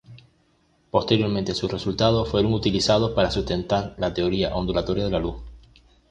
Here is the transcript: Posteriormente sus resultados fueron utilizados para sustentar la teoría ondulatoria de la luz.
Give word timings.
Posteriormente 0.89 1.53
sus 1.53 1.69
resultados 1.71 2.27
fueron 2.27 2.55
utilizados 2.55 3.11
para 3.11 3.29
sustentar 3.29 3.93
la 3.99 4.11
teoría 4.11 4.55
ondulatoria 4.55 5.03
de 5.05 5.11
la 5.11 5.19
luz. 5.19 5.43